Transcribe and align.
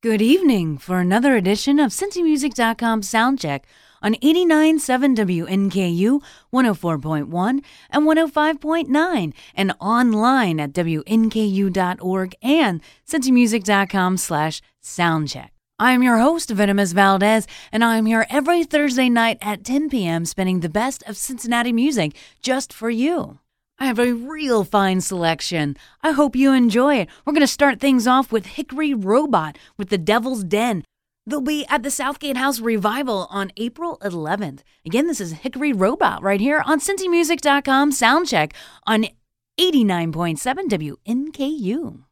Good 0.00 0.22
evening 0.22 0.78
for 0.78 1.00
another 1.00 1.34
edition 1.34 1.80
of 1.80 1.90
CincyMusic.com 1.90 3.00
Soundcheck 3.00 3.62
on 4.00 4.14
89.7 4.14 5.16
WNKU 5.16 6.22
104.1 6.52 7.64
and 7.90 8.06
105.9 8.06 9.32
and 9.56 9.72
online 9.80 10.60
at 10.60 10.72
WNKU.org 10.72 12.34
and 12.40 12.80
CincyMusic.com 13.08 14.16
slash 14.18 14.62
soundcheck. 14.80 15.48
I 15.80 15.90
am 15.90 16.04
your 16.04 16.18
host, 16.18 16.50
Venomous 16.50 16.92
Valdez, 16.92 17.48
and 17.72 17.82
I 17.82 17.96
am 17.96 18.06
here 18.06 18.24
every 18.30 18.62
Thursday 18.62 19.08
night 19.08 19.38
at 19.42 19.64
10 19.64 19.90
p.m. 19.90 20.24
spinning 20.26 20.60
the 20.60 20.68
best 20.68 21.02
of 21.08 21.16
Cincinnati 21.16 21.72
music 21.72 22.14
just 22.40 22.72
for 22.72 22.88
you. 22.88 23.40
I 23.80 23.86
have 23.86 23.98
a 24.00 24.12
real 24.12 24.64
fine 24.64 25.00
selection. 25.00 25.76
I 26.02 26.10
hope 26.10 26.34
you 26.34 26.52
enjoy 26.52 26.96
it. 26.96 27.08
We're 27.24 27.32
going 27.32 27.40
to 27.42 27.46
start 27.46 27.78
things 27.78 28.06
off 28.08 28.32
with 28.32 28.46
Hickory 28.46 28.92
Robot 28.92 29.56
with 29.76 29.88
The 29.88 29.98
Devil's 29.98 30.42
Den. 30.42 30.84
They'll 31.26 31.40
be 31.40 31.64
at 31.68 31.82
the 31.82 31.90
Southgate 31.90 32.36
House 32.36 32.58
Revival 32.58 33.28
on 33.30 33.52
April 33.56 33.98
11th. 34.02 34.60
Again, 34.84 35.06
this 35.06 35.20
is 35.20 35.32
Hickory 35.32 35.72
Robot 35.72 36.22
right 36.22 36.40
here 36.40 36.62
on 36.64 36.80
CincyMusic.com 36.80 37.92
Soundcheck 37.92 38.52
on 38.86 39.06
89.7 39.60 40.96
WNKU. 41.06 42.04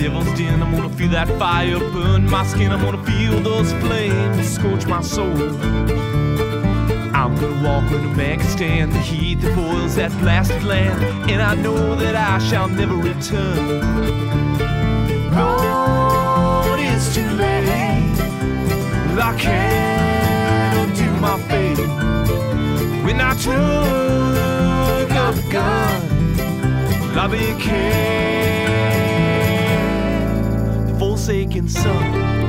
Devil's 0.00 0.32
den. 0.32 0.62
I'm 0.62 0.74
gonna 0.74 0.88
feel 0.88 1.10
that 1.10 1.28
fire 1.38 1.78
burn 1.78 2.24
my 2.24 2.42
skin. 2.46 2.72
I'm 2.72 2.80
gonna 2.80 3.04
feel 3.04 3.38
those 3.40 3.70
flames 3.74 4.48
scorch 4.48 4.86
my 4.86 5.02
soul. 5.02 5.36
I'm 7.14 7.34
gonna 7.36 7.62
walk 7.62 7.90
no 7.90 7.98
man 8.14 8.38
can 8.38 8.48
stand 8.48 8.92
the 8.92 8.98
heat 8.98 9.42
that 9.42 9.54
boils 9.54 9.96
that 9.96 10.10
blasted 10.20 10.62
land, 10.64 11.02
and 11.30 11.42
I 11.42 11.54
know 11.54 11.94
that 11.96 12.16
I 12.16 12.38
shall 12.48 12.68
never 12.68 12.96
return. 12.96 13.80
Lord, 15.36 16.80
it's 16.80 17.14
too 17.14 17.30
late. 17.42 18.18
I 19.28 19.36
can't 19.38 20.78
undo 20.82 21.10
my 21.20 21.38
fate. 21.48 21.78
When 23.04 23.20
I 23.20 23.34
took 23.34 25.10
up 25.24 25.34
a 25.36 25.52
gun, 25.52 27.18
I 27.18 27.26
became 27.26 28.59
the 31.20 31.26
forsaken 31.26 31.68
son. 31.68 32.39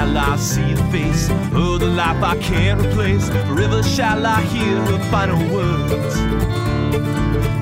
Shall 0.00 0.16
I 0.16 0.36
see 0.36 0.72
the 0.72 0.84
face 0.84 1.28
of 1.28 1.80
the 1.80 1.86
life 1.86 2.22
I 2.22 2.34
can't 2.38 2.80
replace. 2.80 3.28
Forever 3.28 3.82
shall 3.82 4.24
I 4.24 4.40
hear 4.44 4.76
her 4.88 4.98
final 5.10 5.38
words. 5.54 6.16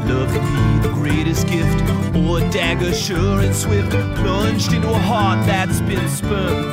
Love 0.08 0.30
can 0.32 0.44
be 0.54 0.88
the 0.88 0.94
greatest 0.94 1.48
gift, 1.48 1.82
or 2.14 2.38
a 2.38 2.48
dagger 2.50 2.92
sure 2.92 3.40
and 3.40 3.52
swift, 3.52 3.90
plunged 4.20 4.72
into 4.72 4.88
a 4.88 4.98
heart 5.10 5.44
that's 5.46 5.80
been 5.80 6.08
spurned. 6.08 6.66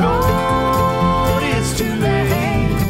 Lord, 0.00 1.42
it's 1.44 1.78
too 1.78 1.94
late. 2.06 2.80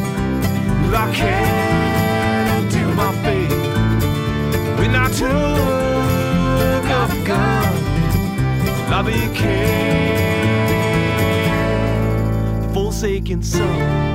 I 1.03 1.11
can't 1.13 2.63
undo 2.63 2.83
my 2.95 3.11
fate. 3.21 3.51
When 4.79 4.95
I 4.95 5.07
took 5.21 5.29
a 6.99 7.25
gun, 7.27 7.73
I 8.91 9.01
became 9.03 10.01
the 10.07 10.10
forsaken 13.01 13.41
son. 13.41 14.10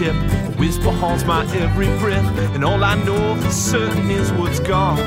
Step, 0.00 0.14
a 0.14 0.50
whisper 0.58 0.90
haunts 0.90 1.24
my 1.24 1.44
every 1.56 1.88
breath, 1.98 2.24
and 2.54 2.64
all 2.64 2.82
I 2.82 2.94
know 3.04 3.36
for 3.36 3.50
certain 3.50 4.10
is 4.10 4.32
what's 4.32 4.58
gone. 4.58 4.98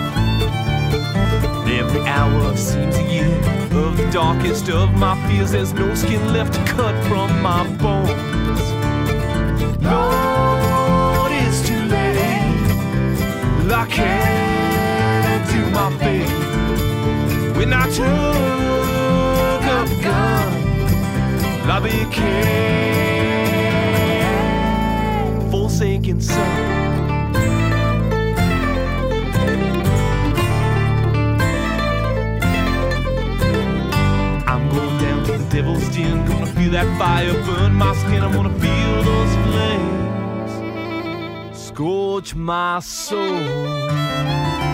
Every 1.68 2.02
hour 2.02 2.56
seems 2.56 2.96
a 2.98 3.02
year 3.02 3.36
of 3.84 3.98
the 3.98 4.08
darkest 4.12 4.70
of 4.70 4.94
my 4.94 5.16
fears. 5.28 5.52
There's 5.54 5.74
no 5.74 5.96
skin 5.96 6.32
left 6.32 6.54
to 6.54 6.64
cut 6.66 6.96
from 7.06 7.42
my 7.42 7.64
bones. 7.78 8.12
Lord, 9.82 11.32
it's 11.42 11.68
too 11.68 11.84
late. 11.96 12.52
I 13.72 13.86
can't 13.90 15.26
undo 15.34 15.62
my 15.72 15.90
fate. 15.98 17.58
When 17.58 17.74
I 17.74 17.90
took 17.90 19.64
a 19.76 20.04
gun. 20.04 20.54
I 21.66 21.80
became 21.80 22.93
devil's 35.54 35.88
den, 35.90 36.26
gonna 36.26 36.48
feel 36.48 36.72
that 36.72 36.88
fire 36.98 37.34
burn 37.46 37.74
my 37.76 37.94
skin. 37.96 38.24
I'm 38.24 38.34
gonna 38.34 38.50
feel 38.60 39.04
those 39.04 39.36
flames 39.46 40.52
scorch 41.56 42.34
my 42.36 42.80
soul. 42.80 44.73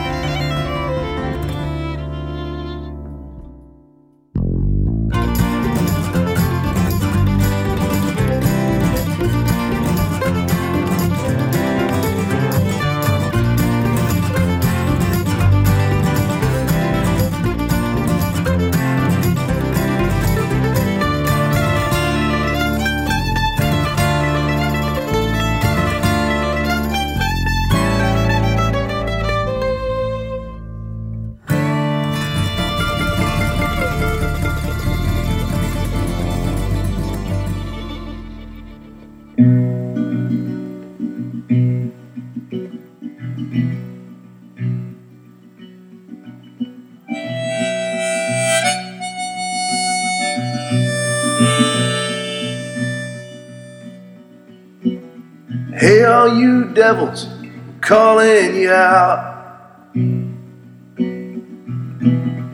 Devils, 56.80 57.28
calling 57.81 58.56
you 58.56 58.72
out. 58.72 59.92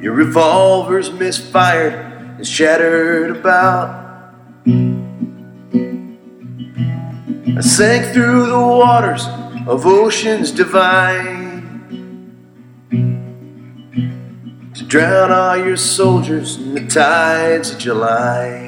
Your 0.01 0.13
revolvers 0.13 1.11
misfired 1.11 1.93
and 2.37 2.47
shattered 2.47 3.37
about. 3.37 4.33
I 7.55 7.61
sank 7.61 8.11
through 8.15 8.47
the 8.47 8.57
waters 8.57 9.27
of 9.67 9.85
oceans 9.85 10.49
divine 10.49 11.61
to 14.73 14.83
drown 14.85 15.31
all 15.31 15.55
your 15.55 15.77
soldiers 15.77 16.57
in 16.57 16.73
the 16.73 16.87
tides 16.87 17.69
of 17.69 17.77
July. 17.77 18.64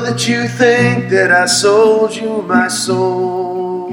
That 0.00 0.26
you 0.28 0.48
think 0.48 1.10
that 1.10 1.30
I 1.30 1.46
sold 1.46 2.14
you 2.14 2.42
my 2.42 2.68
soul. 2.68 3.90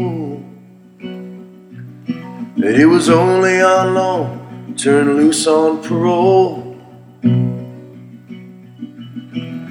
That 2.57 2.75
it 2.79 2.85
was 2.85 3.09
only 3.09 3.61
on 3.61 3.93
loan, 3.93 4.75
turned 4.75 5.15
loose 5.15 5.45
on 5.47 5.83
parole. 5.83 6.75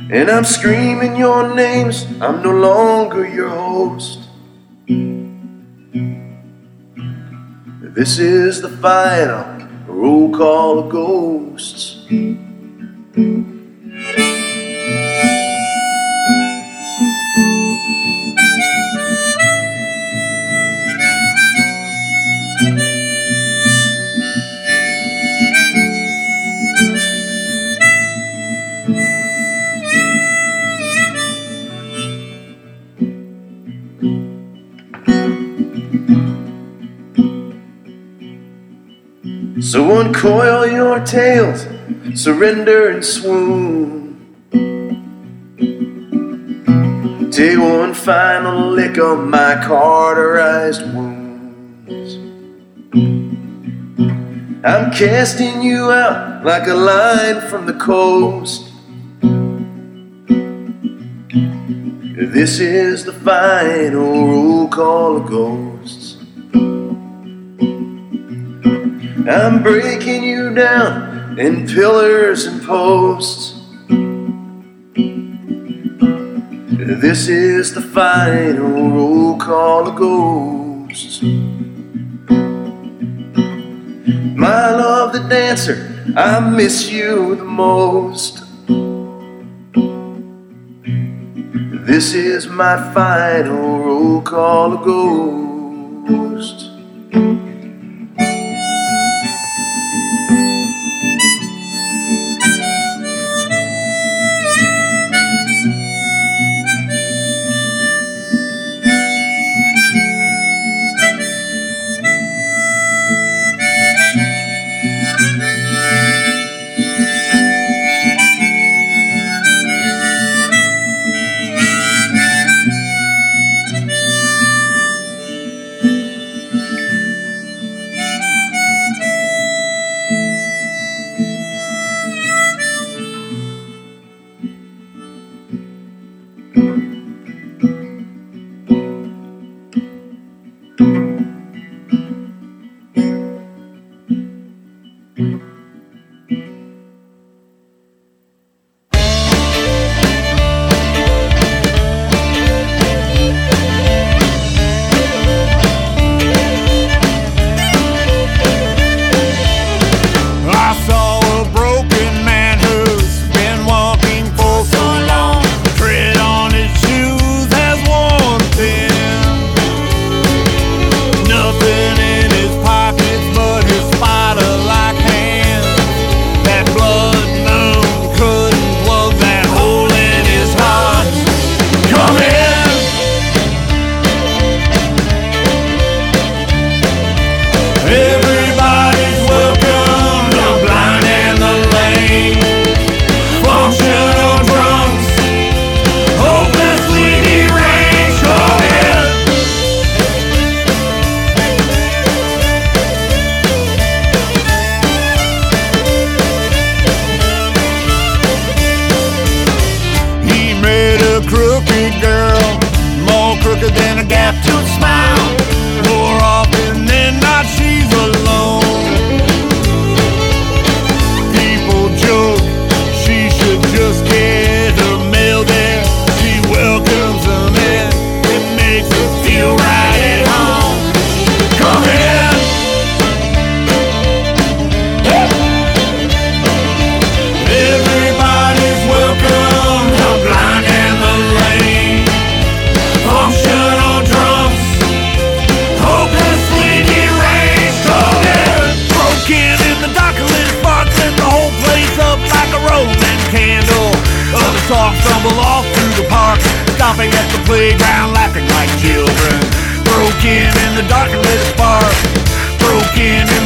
And 0.09 0.31
I'm 0.31 0.44
screaming 0.44 1.17
your 1.17 1.55
names, 1.55 2.06
I'm 2.21 2.43
no 2.43 2.53
longer 2.53 3.27
your 3.27 3.49
host. 3.49 4.21
This 7.97 8.19
is 8.19 8.61
the 8.61 8.69
final 8.69 9.44
roll 9.87 10.31
call 10.31 10.79
of 10.81 10.91
ghosts. 10.91 12.06
So 39.66 39.98
uncoil 39.98 40.68
your 40.68 41.00
tails, 41.00 41.66
surrender 42.14 42.88
and 42.90 43.04
swoon. 43.04 44.14
Take 47.32 47.58
one 47.58 47.92
final 47.92 48.70
lick 48.70 48.96
on 48.96 49.28
my 49.28 49.60
cauterized 49.66 50.82
wounds. 50.94 52.14
I'm 54.64 54.92
casting 54.92 55.62
you 55.62 55.90
out 55.90 56.44
like 56.44 56.68
a 56.68 56.74
line 56.74 57.40
from 57.50 57.66
the 57.66 57.74
coast. 57.74 58.70
This 62.32 62.60
is 62.60 63.04
the 63.04 63.12
final 63.12 64.28
roll 64.28 64.68
call 64.68 65.16
of 65.16 65.26
ghosts. 65.26 66.18
I'm 69.28 69.61
breaking 69.61 70.23
you 70.23 70.55
down 70.55 71.37
in 71.37 71.67
pillars 71.67 72.46
and 72.46 72.62
posts. 72.62 73.55
This 77.00 77.26
is 77.26 77.75
the 77.75 77.81
final 77.81 78.88
roll 78.88 79.37
call 79.37 79.88
of 79.88 79.96
ghosts. 79.96 81.23
My 84.37 84.70
love, 84.70 85.12
the 85.12 85.26
dancer, 85.28 85.93
I 86.17 86.38
miss 86.38 86.88
you 86.88 87.34
the 87.34 87.44
most. 87.44 88.44
This 91.84 92.14
is 92.14 92.46
my 92.46 92.76
final 92.94 93.81
roll 93.81 94.23
call 94.23 94.75
of 94.75 94.84
ghosts. 94.84 96.70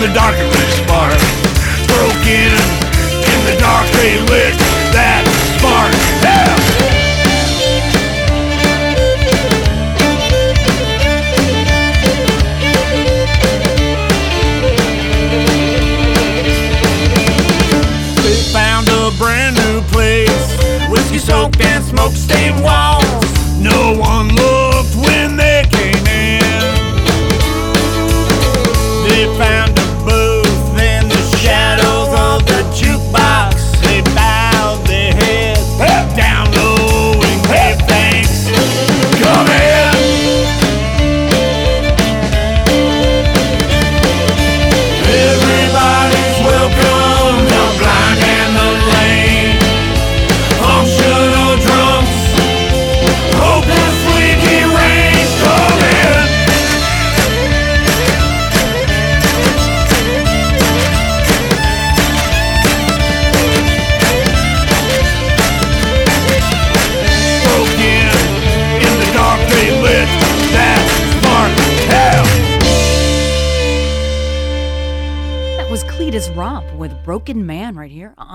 in 0.02 0.08
the 0.08 0.14
dark 0.14 0.34
they 0.34 0.70
spark. 0.70 1.20
Broken 1.88 2.52
in 3.32 3.40
the 3.44 3.56
dark, 3.58 3.86
they 3.92 4.18
lit 4.20 4.79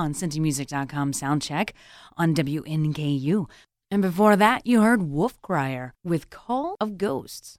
on 0.05 0.13
CincyMusic.com, 0.13 1.11
soundcheck 1.11 1.71
on 2.15 2.33
WNKU. 2.33 3.49
And 3.91 4.01
before 4.01 4.35
that, 4.35 4.65
you 4.65 4.81
heard 4.81 5.01
WolfCryer 5.01 5.91
with 6.03 6.29
Call 6.29 6.77
of 6.79 6.97
Ghosts. 6.97 7.57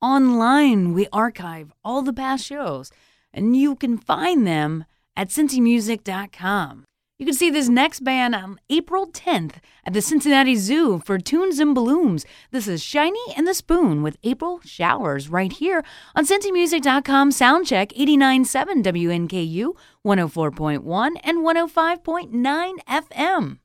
Online, 0.00 0.92
we 0.94 1.08
archive 1.12 1.72
all 1.84 2.02
the 2.02 2.12
past 2.12 2.44
shows, 2.44 2.90
and 3.32 3.56
you 3.56 3.74
can 3.74 3.98
find 3.98 4.46
them 4.46 4.84
at 5.16 5.28
CincyMusic.com. 5.28 6.84
You 7.18 7.24
can 7.24 7.34
see 7.34 7.48
this 7.48 7.70
next 7.70 8.04
band 8.04 8.34
on 8.34 8.60
April 8.68 9.06
10th 9.06 9.54
at 9.86 9.94
the 9.94 10.02
Cincinnati 10.02 10.54
Zoo 10.54 10.98
for 10.98 11.16
Tunes 11.16 11.58
and 11.58 11.74
Balloons. 11.74 12.26
This 12.50 12.68
is 12.68 12.82
Shiny 12.82 13.32
and 13.34 13.46
the 13.46 13.54
Spoon 13.54 14.02
with 14.02 14.18
April 14.22 14.60
Showers 14.66 15.30
right 15.30 15.50
here 15.50 15.82
on 16.14 16.26
CincyMusic.com 16.26 17.30
Soundcheck 17.30 17.96
89.7 17.96 18.82
WNKU, 18.84 19.72
104.1 20.04 21.20
and 21.24 21.38
105.9 21.38 22.72
FM. 22.86 23.58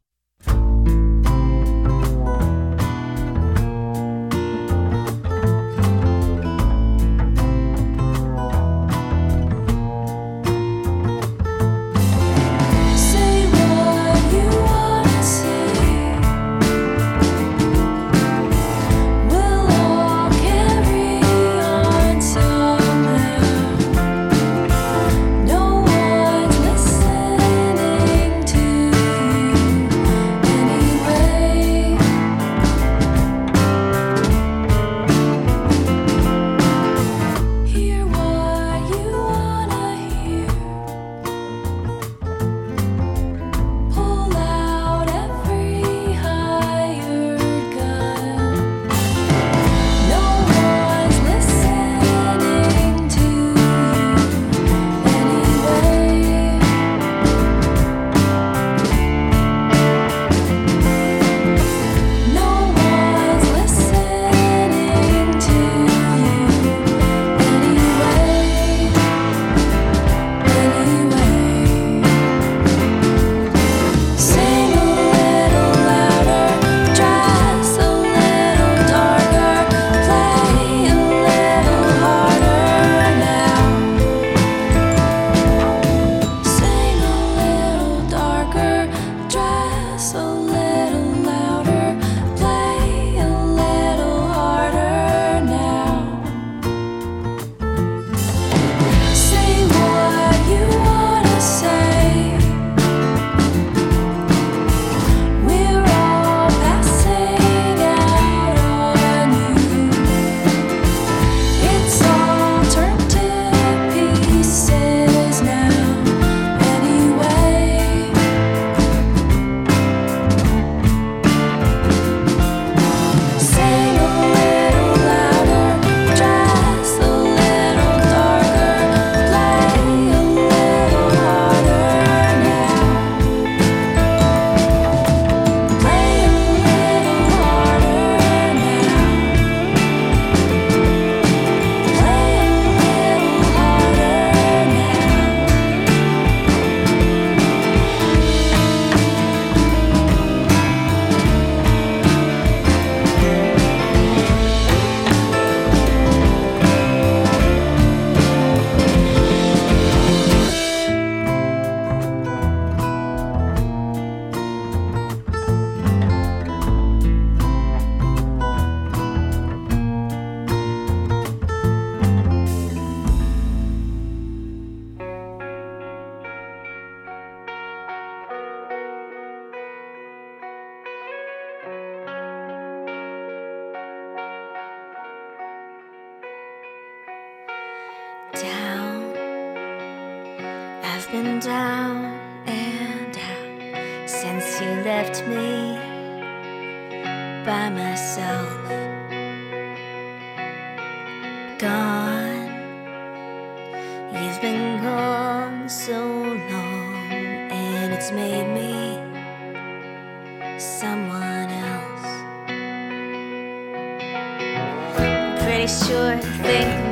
sure 215.68 216.18
thing 216.18 216.91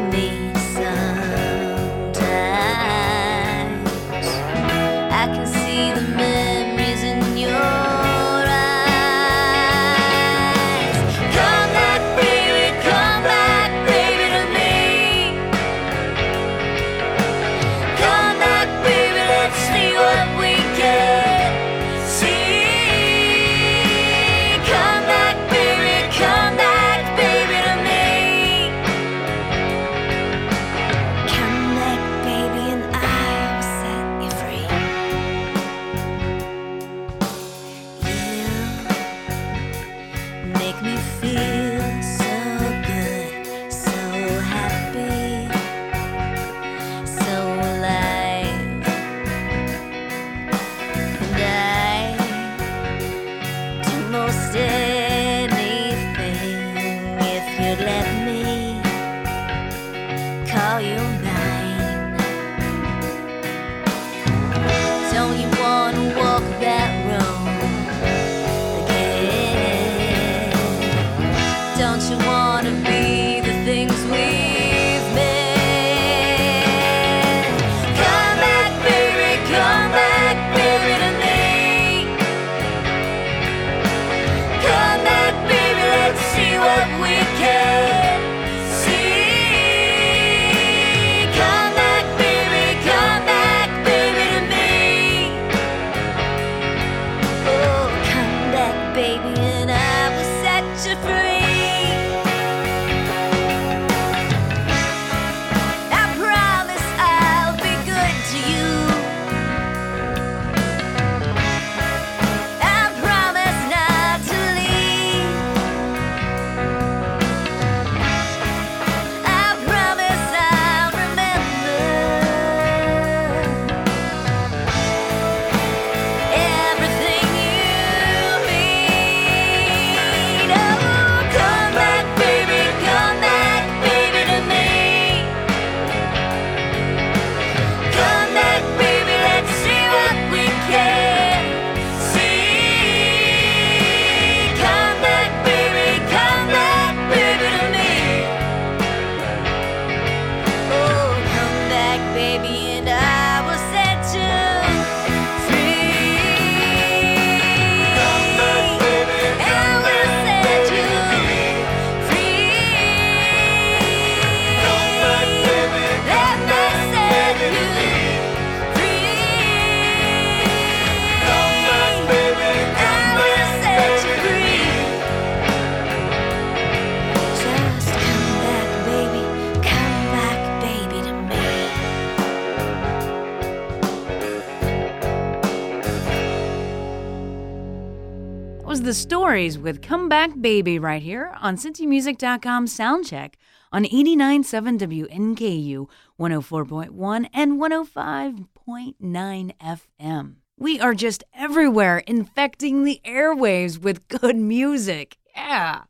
With 189.57 189.81
Come 189.81 190.07
Back 190.09 190.39
Baby 190.39 190.77
right 190.77 191.01
here 191.01 191.33
on 191.39 191.55
CincyMusic.com 191.55 192.67
Soundcheck 192.67 193.33
on 193.71 193.85
89.7 193.85 195.07
WNKU, 195.07 195.87
104.1 196.19 197.29
and 197.33 197.53
105.9 197.53 199.51
FM. 199.57 200.35
We 200.57 200.79
are 200.79 200.93
just 200.93 201.23
everywhere 201.33 201.99
infecting 201.99 202.83
the 202.83 203.01
airwaves 203.05 203.79
with 203.79 204.07
good 204.07 204.35
music. 204.35 205.17
Yeah. 205.35 205.83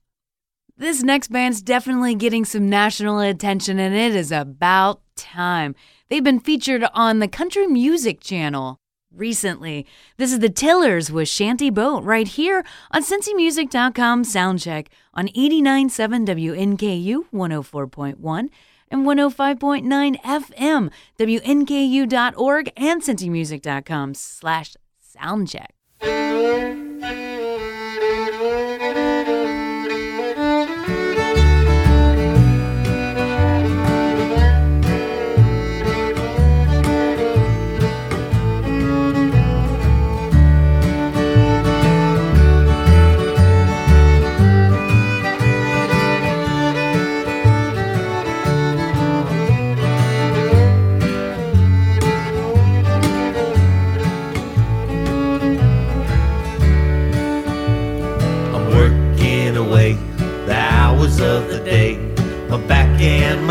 This 0.77 1.03
next 1.03 1.29
band's 1.29 1.61
definitely 1.61 2.15
getting 2.15 2.45
some 2.45 2.69
national 2.69 3.19
attention, 3.19 3.79
and 3.79 3.93
it 3.93 4.15
is 4.15 4.31
about 4.31 5.01
time. 5.15 5.75
They've 6.09 6.23
been 6.23 6.39
featured 6.39 6.85
on 6.93 7.19
the 7.19 7.27
Country 7.27 7.67
Music 7.67 8.21
Channel 8.21 8.79
recently. 9.13 9.85
This 10.17 10.31
is 10.31 10.39
The 10.39 10.49
Tillers 10.49 11.11
with 11.11 11.27
Shanty 11.27 11.69
Boat 11.69 12.03
right 12.03 12.27
here 12.27 12.63
on 12.91 13.03
CincyMusic.com 13.03 14.23
Soundcheck 14.23 14.87
on 15.13 15.27
89.7 15.29 16.77
WNKU 16.77 17.25
104.1 17.33 18.49
and 18.91 19.05
105.9 19.05 20.21
FM, 20.21 20.91
WNKU.org 21.19 22.71
and 22.75 23.01
CincyMusic.com 23.01 24.13
slash 24.13 24.75
soundcheck. 25.15 25.67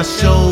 show 0.09 0.48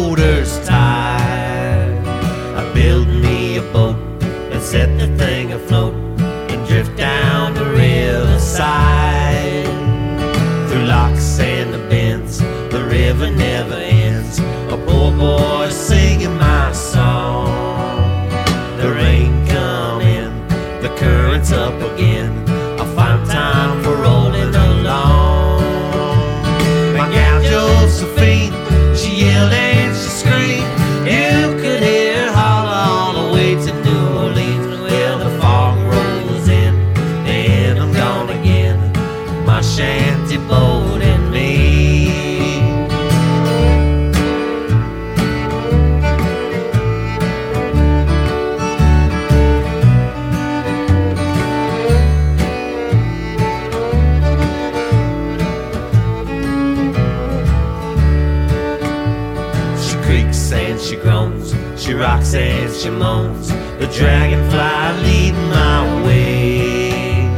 she 62.32 62.90
moans, 62.90 63.50
the 63.78 63.88
dragonfly 63.94 65.02
leading 65.06 65.48
my 65.48 66.04
way. 66.04 67.28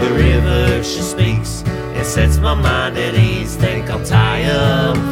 The 0.00 0.14
river 0.14 0.82
she 0.82 1.02
speaks, 1.02 1.62
it 1.66 2.06
sets 2.06 2.38
my 2.38 2.54
mind 2.54 2.96
at 2.96 3.14
ease. 3.14 3.56
Think 3.56 3.90
I'm 3.90 4.02
tired. 4.04 5.11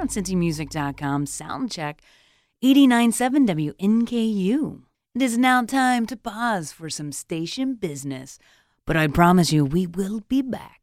On 0.00 0.08
CincyMusic.com 0.08 1.26
Soundcheck 1.26 1.96
89.7 2.64 3.74
WNKU. 3.76 4.80
It 5.14 5.22
is 5.22 5.36
now 5.36 5.62
time 5.62 6.06
to 6.06 6.16
pause 6.16 6.72
for 6.72 6.88
some 6.88 7.12
station 7.12 7.74
business, 7.74 8.38
but 8.86 8.96
I 8.96 9.08
promise 9.08 9.52
you 9.52 9.62
we 9.62 9.86
will 9.86 10.20
be 10.20 10.40
back. 10.40 10.80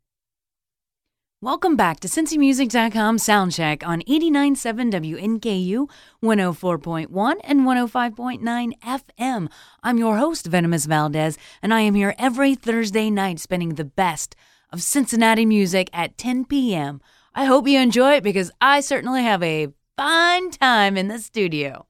Welcome 1.41 1.75
back 1.75 1.99
to 2.01 2.08
CincyMusic.com 2.08 3.17
Soundcheck 3.17 3.86
on 3.88 4.01
89.7 4.03 5.41
WNKU, 5.41 5.89
104.1 6.23 7.36
and 7.43 7.62
105.9 7.62 8.71
FM. 8.82 9.51
I'm 9.82 9.97
your 9.97 10.17
host, 10.17 10.45
Venomous 10.45 10.86
Valdez, 10.86 11.39
and 11.63 11.73
I 11.73 11.82
am 11.82 11.95
here 11.95 12.13
every 12.19 12.53
Thursday 12.53 13.10
night 13.10 13.39
spending 13.39 13.75
the 13.75 13.86
best 13.86 14.36
of 14.71 14.84
Cincinnati 14.84 15.45
music 15.45 15.89
at 15.91 16.19
10 16.19 16.45
p.m. 16.45 17.01
I 17.38 17.45
hope 17.45 17.67
you 17.67 17.80
enjoy 17.80 18.13
it 18.13 18.23
because 18.23 18.50
I 18.60 18.80
certainly 18.80 19.21
have 19.21 19.43
a 19.43 19.67
fine 19.95 20.50
time 20.50 20.97
in 20.97 21.08
the 21.08 21.19
studio. 21.19 21.86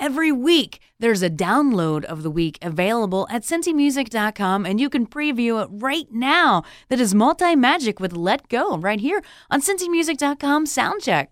Every 0.00 0.32
week, 0.32 0.80
there's 0.98 1.22
a 1.22 1.28
download 1.28 2.04
of 2.04 2.22
the 2.22 2.30
week 2.30 2.56
available 2.62 3.26
at 3.30 3.42
cincymusic.com, 3.42 4.64
and 4.64 4.80
you 4.80 4.88
can 4.88 5.06
preview 5.06 5.62
it 5.62 5.68
right 5.70 6.06
now. 6.10 6.62
That 6.88 6.98
is 6.98 7.12
Multimagic 7.12 8.00
with 8.00 8.14
Let 8.14 8.48
Go 8.48 8.78
right 8.78 9.00
here 9.00 9.22
on 9.50 9.60
cincymusic.com 9.60 10.64
Soundcheck. 10.64 11.26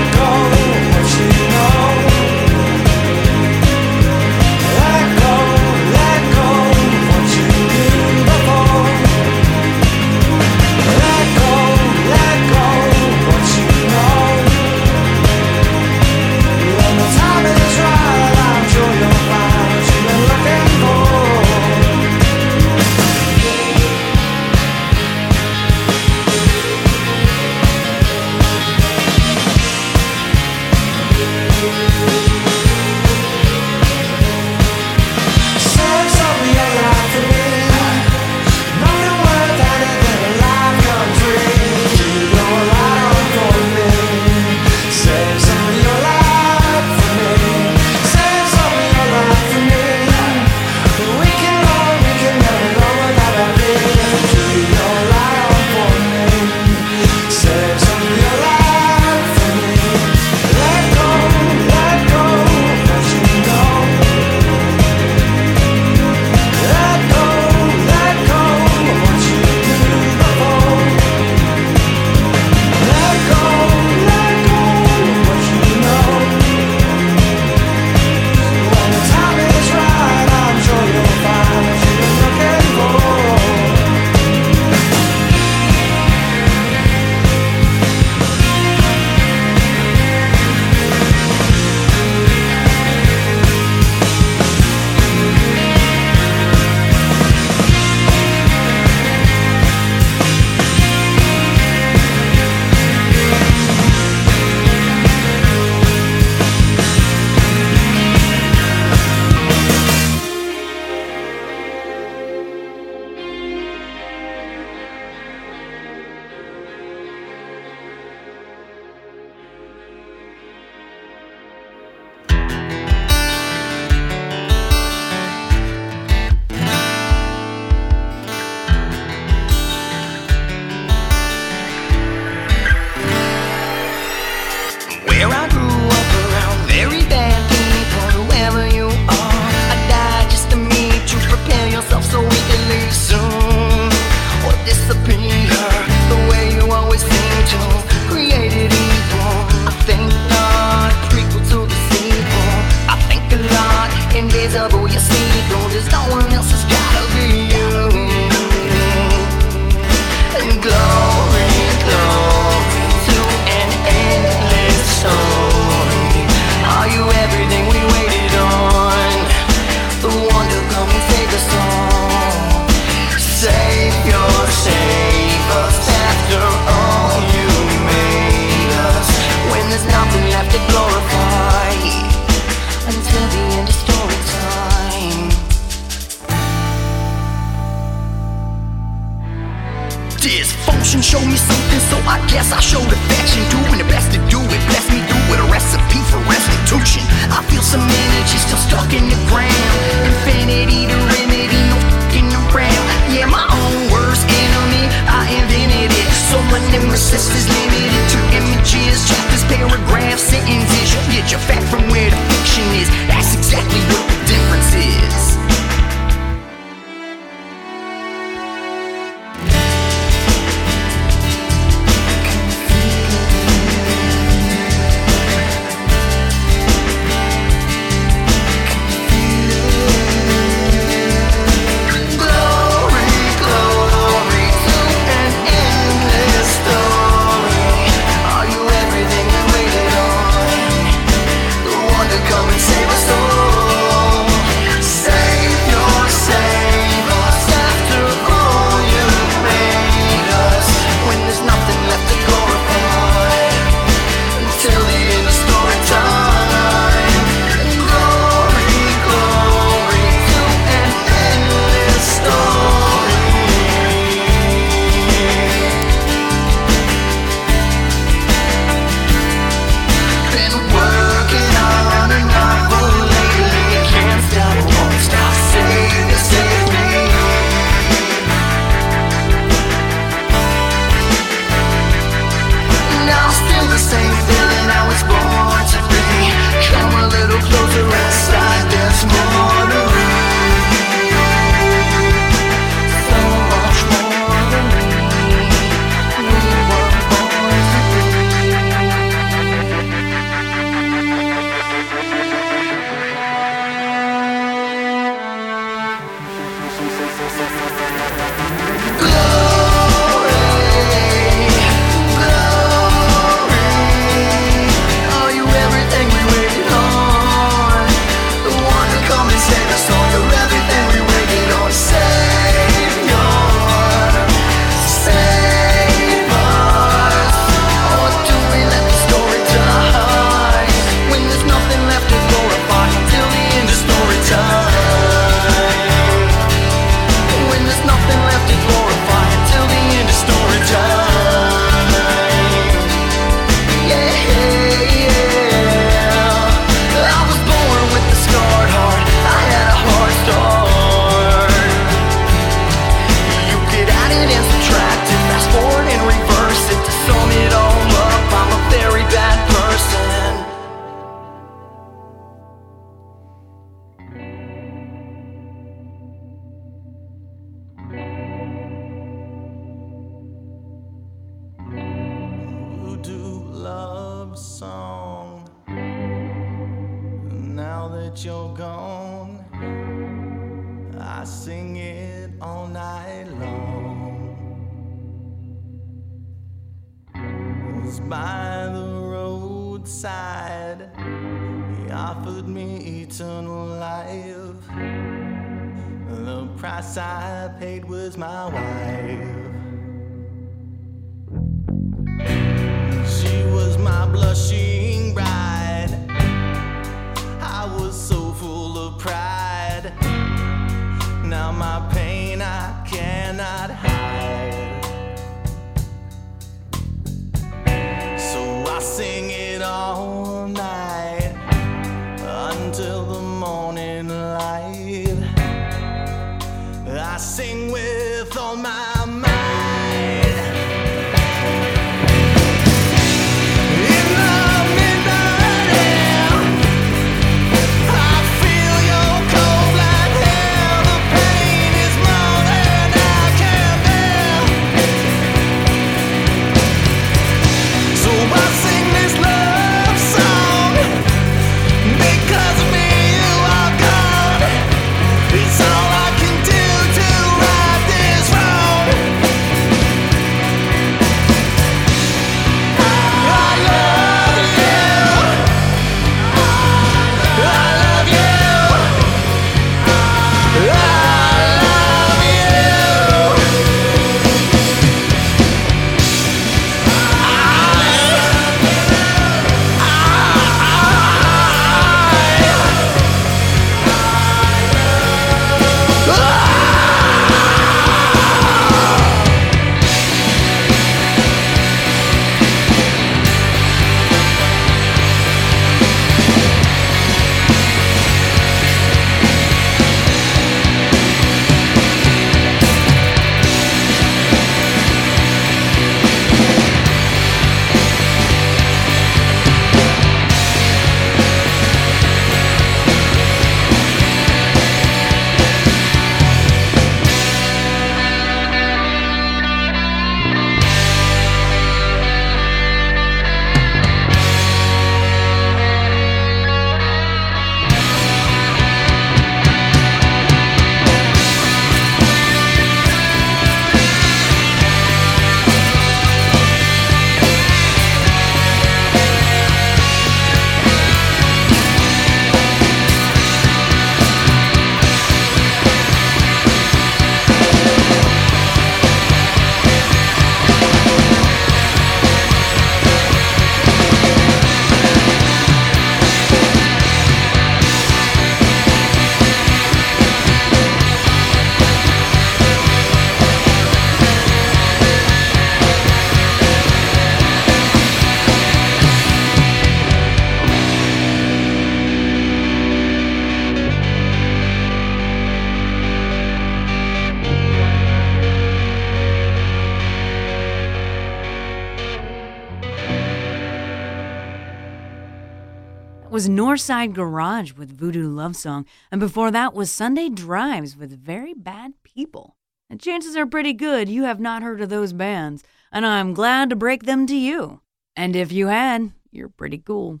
Was 586.20 586.28
Northside 586.28 586.92
Garage 586.92 587.54
with 587.54 587.74
Voodoo 587.74 588.06
Love 588.06 588.36
Song, 588.36 588.66
and 588.92 589.00
before 589.00 589.30
that 589.30 589.54
was 589.54 589.70
Sundae 589.70 590.10
Drives 590.10 590.76
with 590.76 591.02
Very 591.02 591.32
Bad 591.32 591.72
People. 591.82 592.36
And 592.68 592.78
chances 592.78 593.16
are 593.16 593.24
pretty 593.24 593.54
good 593.54 593.88
you 593.88 594.02
have 594.02 594.20
not 594.20 594.42
heard 594.42 594.60
of 594.60 594.68
those 594.68 594.92
bands, 594.92 595.42
and 595.72 595.86
I'm 595.86 596.12
glad 596.12 596.50
to 596.50 596.56
break 596.56 596.82
them 596.82 597.06
to 597.06 597.16
you. 597.16 597.62
And 597.96 598.14
if 598.14 598.32
you 598.32 598.48
had, 598.48 598.92
you're 599.10 599.30
pretty 599.30 599.56
cool. 599.56 600.00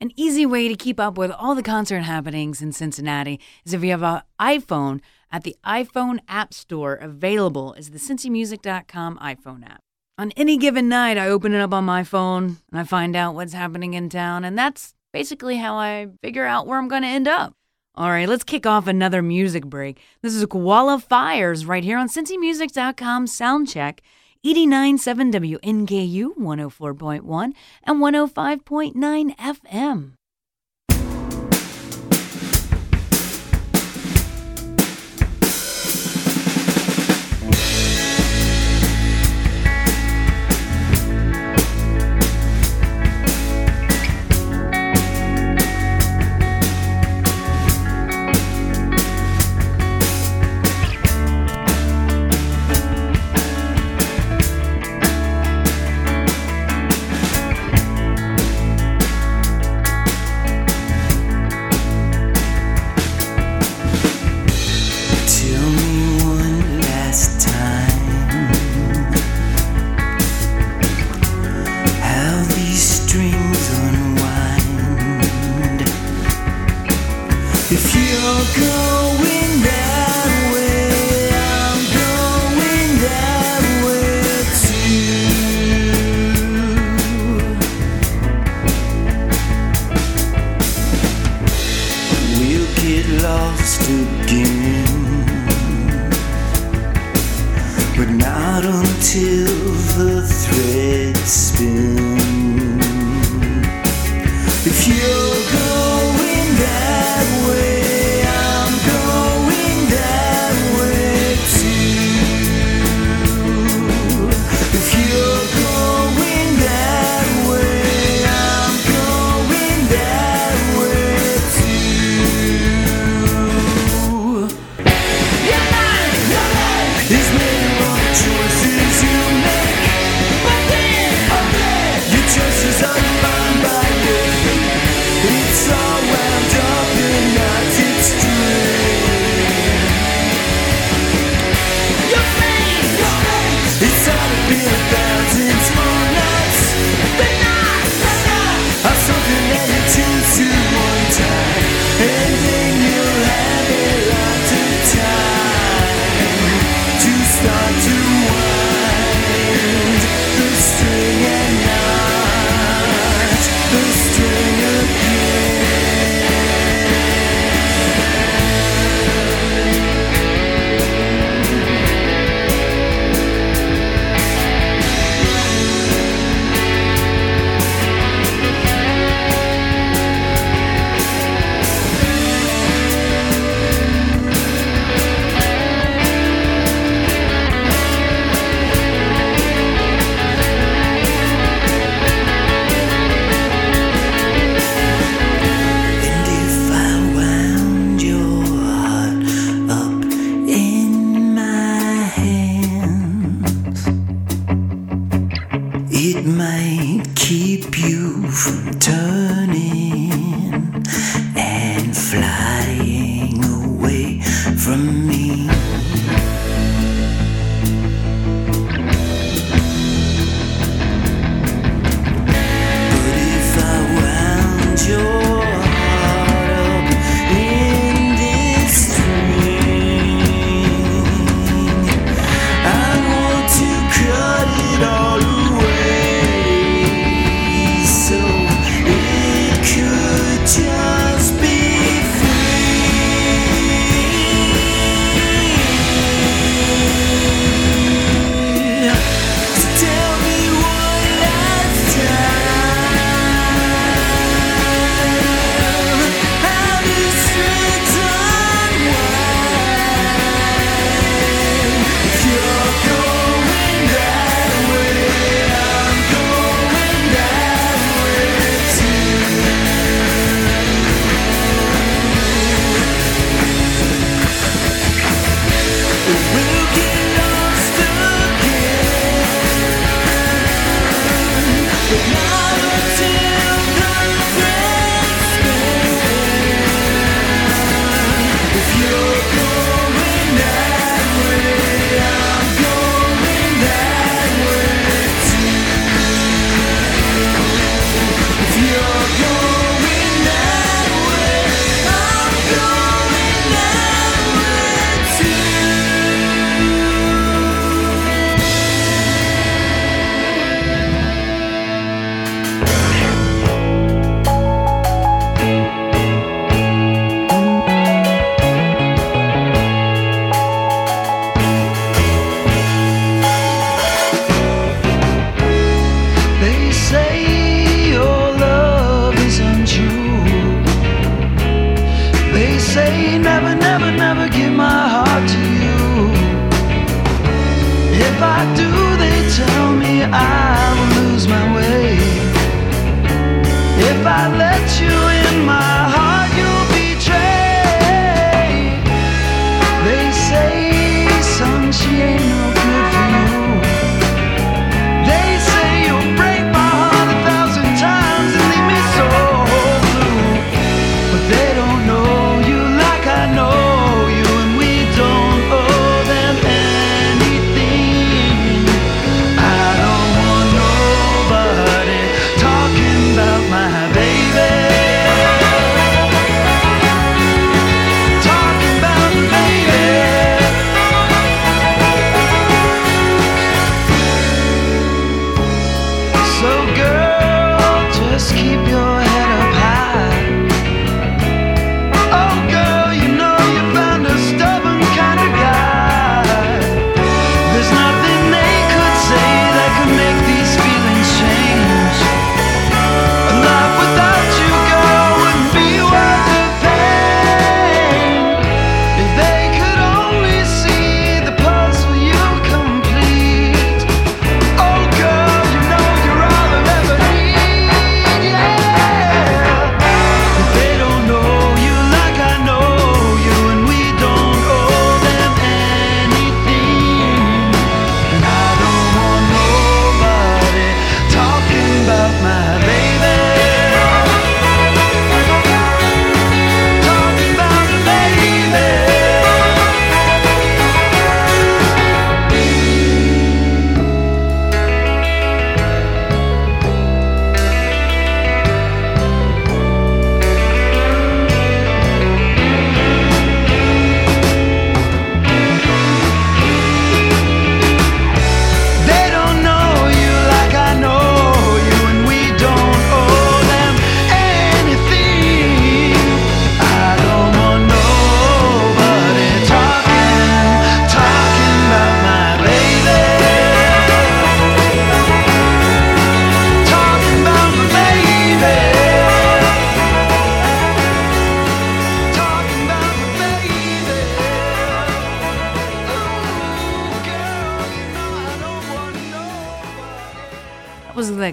An 0.00 0.10
easy 0.16 0.44
way 0.44 0.66
to 0.66 0.74
keep 0.74 0.98
up 0.98 1.16
with 1.16 1.30
all 1.30 1.54
the 1.54 1.62
concert 1.62 2.00
happenings 2.00 2.60
in 2.60 2.72
Cincinnati 2.72 3.38
is 3.64 3.72
if 3.72 3.84
you 3.84 3.92
have 3.92 4.02
an 4.02 4.22
iPhone 4.40 5.00
at 5.30 5.44
the 5.44 5.54
iPhone 5.64 6.18
App 6.26 6.52
Store 6.52 6.94
available 6.94 7.74
is 7.74 7.90
the 7.90 8.00
cincymusic.com 8.00 9.18
iPhone 9.18 9.64
app. 9.64 9.82
On 10.18 10.32
any 10.32 10.56
given 10.56 10.88
night, 10.88 11.16
I 11.16 11.28
open 11.28 11.54
it 11.54 11.60
up 11.60 11.72
on 11.72 11.84
my 11.84 12.02
phone 12.02 12.56
and 12.72 12.80
I 12.80 12.82
find 12.82 13.14
out 13.14 13.36
what's 13.36 13.52
happening 13.52 13.94
in 13.94 14.08
town, 14.08 14.44
and 14.44 14.58
that's 14.58 14.94
basically 15.12 15.56
how 15.56 15.76
I 15.76 16.08
figure 16.22 16.46
out 16.46 16.66
where 16.66 16.78
I'm 16.78 16.88
going 16.88 17.02
to 17.02 17.08
end 17.08 17.28
up. 17.28 17.54
All 17.94 18.08
right, 18.08 18.28
let's 18.28 18.44
kick 18.44 18.64
off 18.64 18.86
another 18.86 19.20
music 19.20 19.66
break. 19.66 20.00
This 20.22 20.34
is 20.34 20.46
Koala 20.46 20.98
Fires 20.98 21.66
right 21.66 21.84
here 21.84 21.98
on 21.98 22.08
cincymusic.com 22.08 23.26
Soundcheck, 23.26 23.98
89.7 24.44 25.60
WNKU 25.60 26.36
104.1 26.38 27.52
and 27.84 28.00
105.9 28.00 29.36
FM. 29.36 30.12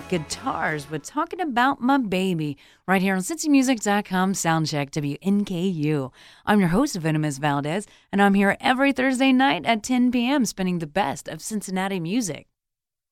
guitars 0.09 0.89
with 0.89 1.03
Talking 1.03 1.39
About 1.39 1.79
My 1.79 1.99
Baby 1.99 2.57
right 2.87 3.01
here 3.01 3.13
on 3.13 3.21
CincyMusic.com 3.21 4.33
Soundcheck 4.33 4.89
WNKU. 4.89 6.11
I'm 6.47 6.59
your 6.59 6.69
host, 6.69 6.95
Venomous 6.95 7.37
Valdez, 7.37 7.85
and 8.11 8.19
I'm 8.19 8.33
here 8.33 8.57
every 8.59 8.91
Thursday 8.91 9.31
night 9.31 9.65
at 9.65 9.83
10 9.83 10.11
p.m. 10.11 10.45
spinning 10.45 10.79
the 10.79 10.87
best 10.87 11.27
of 11.27 11.43
Cincinnati 11.43 11.99
music. 11.99 12.47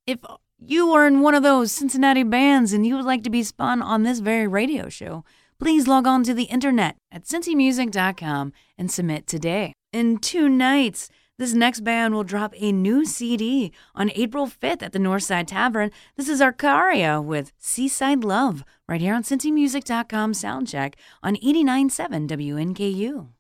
If 0.07 0.19
you 0.59 0.91
are 0.91 1.05
in 1.05 1.21
one 1.21 1.35
of 1.35 1.43
those 1.43 1.71
Cincinnati 1.71 2.23
bands 2.23 2.73
and 2.73 2.85
you 2.85 2.95
would 2.95 3.05
like 3.05 3.23
to 3.23 3.29
be 3.29 3.43
spun 3.43 3.83
on 3.83 4.01
this 4.01 4.19
very 4.19 4.47
radio 4.47 4.89
show, 4.89 5.23
please 5.59 5.87
log 5.87 6.07
on 6.07 6.23
to 6.23 6.33
the 6.33 6.45
internet 6.45 6.97
at 7.11 7.25
CincyMusic.com 7.25 8.53
and 8.75 8.91
submit 8.91 9.27
today. 9.27 9.73
In 9.93 10.17
two 10.17 10.49
nights, 10.49 11.09
this 11.37 11.53
next 11.53 11.81
band 11.81 12.13
will 12.13 12.23
drop 12.23 12.53
a 12.57 12.71
new 12.71 13.05
CD 13.05 13.71
on 13.95 14.11
April 14.15 14.47
5th 14.47 14.81
at 14.81 14.91
the 14.91 14.99
Northside 14.99 15.47
Tavern. 15.47 15.91
This 16.15 16.27
is 16.27 16.41
Acarya 16.41 17.23
with 17.23 17.51
Seasick 17.59 18.23
Love 18.23 18.63
right 18.87 19.01
here 19.01 19.13
on 19.13 19.23
CincyMusic.com 19.23 20.33
Soundcheck 20.33 20.95
on 21.23 21.35
89.7 21.35 22.27
WNKU. 22.27 23.36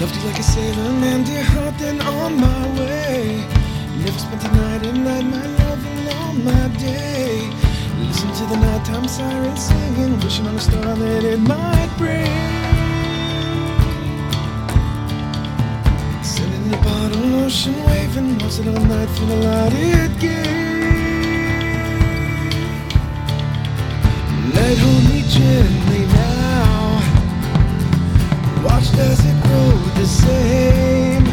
Loved 0.00 0.16
you 0.16 0.22
like 0.22 0.38
a 0.38 0.42
sailor 0.42 0.92
man, 0.92 1.24
dear 1.24 1.44
heart, 1.44 1.76
then 1.76 2.00
on 2.00 2.40
my 2.40 2.68
way. 2.80 3.44
Never 3.98 4.18
spent 4.18 4.42
a 4.44 4.48
night 4.48 4.86
and 4.86 5.04
night, 5.04 5.24
my 5.24 5.46
love, 5.60 5.84
alone 5.84 6.42
my 6.42 6.68
day. 6.78 7.50
Listen 7.98 8.32
to 8.32 8.44
the 8.46 8.56
nighttime 8.56 9.06
sirens 9.06 9.60
singing, 9.60 10.18
wishing 10.20 10.46
on 10.46 10.54
a 10.54 10.58
star 10.58 10.96
that 10.96 11.22
it 11.22 11.40
might 11.40 11.90
bring. 11.98 12.24
Sitting 16.24 16.54
in 16.54 16.70
the 16.70 16.78
bottom 16.78 17.34
ocean 17.44 17.74
waving, 17.84 18.38
watching 18.38 18.68
all 18.74 18.84
night 18.86 19.10
for 19.10 19.26
the 19.26 19.36
light 19.36 19.74
it 19.74 20.18
gave. 20.18 20.40
Light 24.54 24.78
hold 24.78 25.04
me 25.12 25.20
gently 25.28 26.06
now. 26.06 26.49
Watched 28.64 28.94
as 28.98 29.18
it 29.24 29.42
grew 29.42 29.72
the 30.00 30.06
same. 30.06 31.24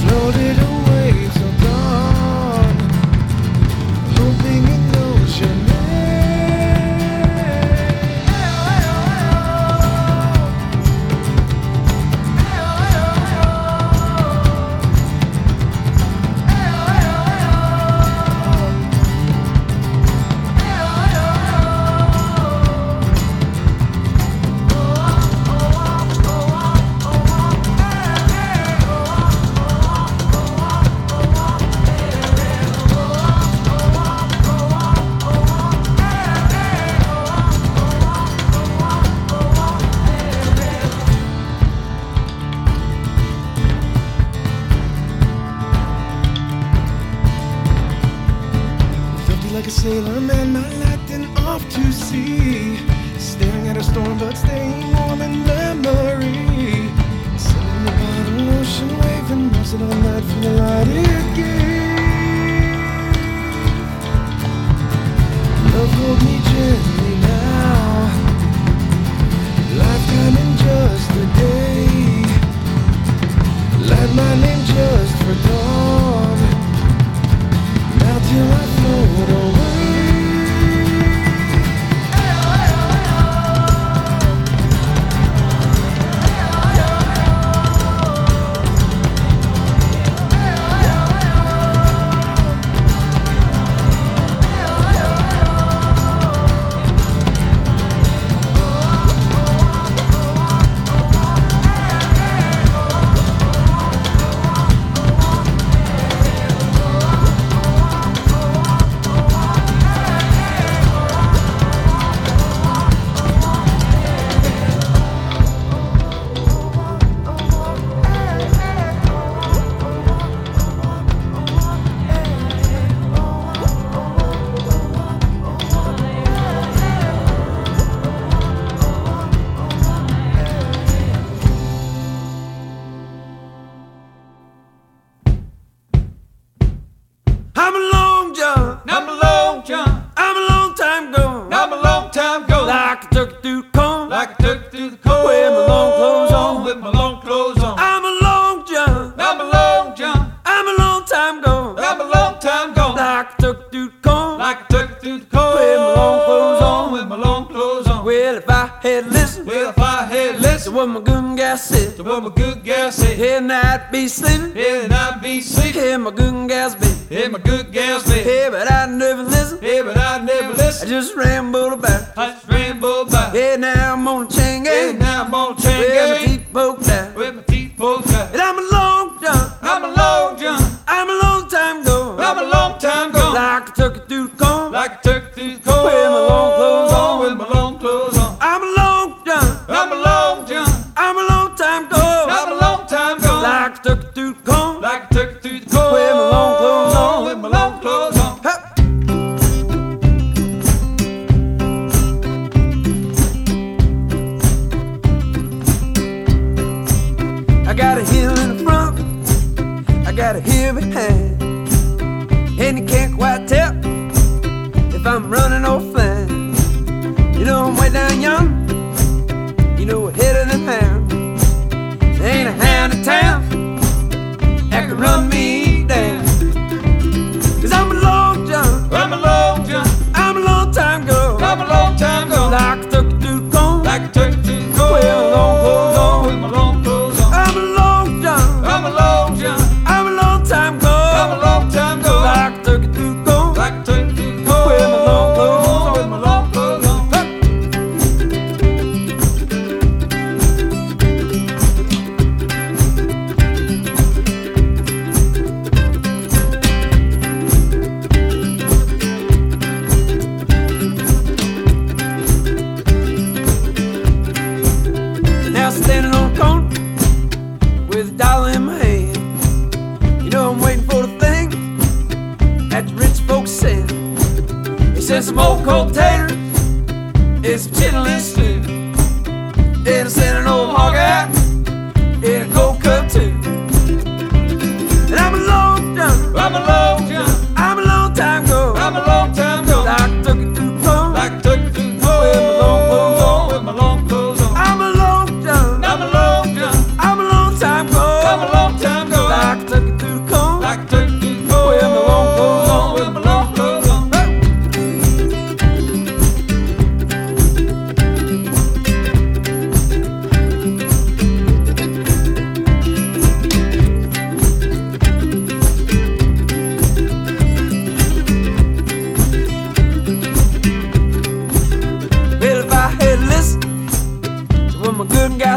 Floated 0.00 0.58
away. 0.58 0.69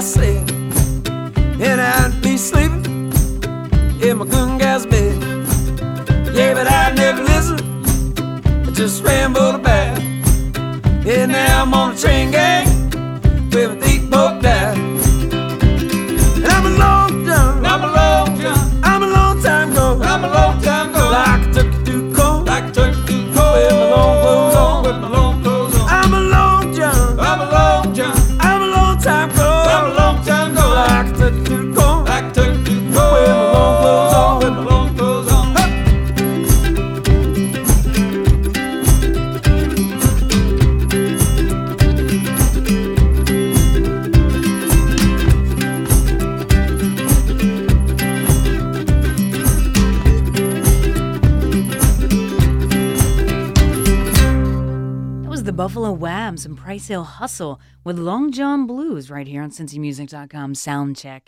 My 0.03 0.09
good 0.09 0.19
guy 0.19 0.43
said, 0.43 0.47
then 1.57 1.79
I'd 1.79 2.21
be 2.21 2.37
sleeping 2.37 3.11
in 4.01 4.17
my 4.17 4.25
good 4.25 4.59
guy's 4.59 4.85
bed. 4.85 5.21
Yeah, 6.35 6.53
but 6.53 6.67
I 6.69 6.93
never 6.93 7.23
listened. 7.23 7.63
I 8.67 8.71
just 8.71 9.03
rambled 9.03 9.55
about. 9.55 9.99
And 11.05 11.31
now 11.31 11.63
I'm 11.63 11.73
on 11.73 11.93
a 11.93 11.97
train 11.97 12.31
gang 12.31 12.42
Price 56.73 56.87
Hill 56.87 57.03
Hustle 57.03 57.61
with 57.83 57.99
Long 57.99 58.31
John 58.31 58.65
Blues 58.65 59.11
right 59.11 59.27
here 59.27 59.43
on 59.43 59.51
CincyMusic.com 59.51 60.55
Soundcheck. 60.55 61.27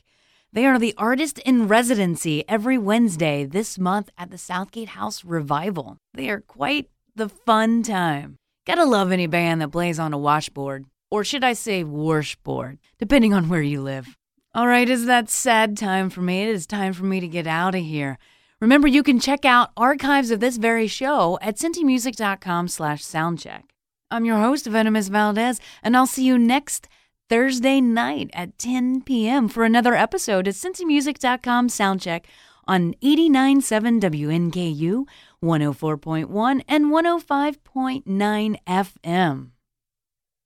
They 0.52 0.66
are 0.66 0.80
the 0.80 0.96
artist 0.98 1.38
in 1.38 1.68
residency 1.68 2.44
every 2.50 2.80
Wednesday 2.80 3.46
this 3.46 3.78
month 3.78 4.10
at 4.18 4.32
the 4.32 4.40
Southgate 4.40 4.90
House 4.98 5.24
Revival. 5.24 5.98
They 6.16 6.32
are 6.32 6.40
quite 6.40 6.90
the 7.16 7.30
fun 7.30 7.84
time. 7.84 8.38
Gotta 8.66 8.86
love 8.86 9.12
any 9.12 9.28
band 9.28 9.62
that 9.62 9.72
plays 9.72 10.00
on 10.00 10.14
a 10.14 10.18
washboard, 10.18 10.86
or 11.12 11.24
should 11.24 11.44
I 11.44 11.54
say 11.54 11.84
washboard, 11.84 12.80
depending 12.98 13.32
on 13.32 13.48
where 13.48 13.62
you 13.62 13.84
live. 13.84 14.18
All 14.56 14.66
right, 14.66 14.90
is 14.90 15.06
that 15.06 15.30
sad 15.30 15.78
time 15.78 16.10
for 16.10 16.22
me? 16.22 16.42
It 16.42 16.50
is 16.50 16.66
time 16.66 16.94
for 16.94 17.06
me 17.06 17.20
to 17.20 17.28
get 17.28 17.46
out 17.46 17.76
of 17.76 17.84
here. 17.84 18.18
Remember, 18.60 18.88
you 18.88 19.04
can 19.04 19.20
check 19.20 19.46
out 19.46 19.70
archives 19.78 20.32
of 20.32 20.40
this 20.40 20.58
very 20.58 20.88
show 20.88 21.38
at 21.40 21.58
cincymusic.com 21.58 22.68
slash 22.68 23.04
soundcheck. 23.04 23.75
I'm 24.12 24.26
your 24.26 24.38
host, 24.38 24.68
Venomous 24.68 25.08
Valdez, 25.08 25.60
and 25.82 25.98
I'll 25.98 26.06
see 26.06 26.26
you 26.26 26.38
next 26.38 26.88
Thursday 27.28 27.82
night 27.82 28.30
at 28.34 28.58
10 28.60 29.02
p.m. 29.02 29.50
for 29.50 29.64
another 29.64 29.96
episode 29.96 30.48
at 30.48 30.54
cincymusic.com 30.54 31.70
soundcheck 31.70 32.26
on 32.68 32.94
89.7 33.04 34.52
WNKU, 34.52 35.06
104.1, 35.44 36.64
and 36.68 36.86
105.9 36.86 38.58
FM. 38.68 39.55